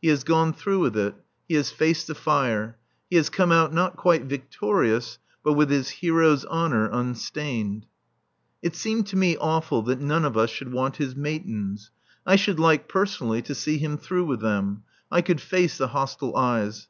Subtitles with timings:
[0.00, 1.14] He has gone through with it.
[1.46, 2.78] He has faced the fire.
[3.10, 7.84] He has come out, not quite victorious, but with his hero's honour unstained.
[8.62, 11.90] It seemed to me awful that none of us should want his Matins.
[12.26, 14.84] I should like, personally, to see him through with them.
[15.10, 16.86] I could face the hostile eyes.